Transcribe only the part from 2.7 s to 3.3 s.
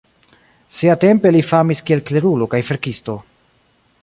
verkisto.